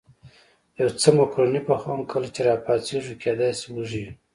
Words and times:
یو 0.79 0.87
څه 1.01 1.09
مکروني 1.17 1.61
پخوم، 1.67 1.99
کله 2.11 2.27
چې 2.35 2.41
را 2.47 2.55
پاڅېږو 2.65 3.13
کېدای 3.23 3.51
شي 3.59 3.67
وږي 3.71 4.01
یو. 4.05 4.13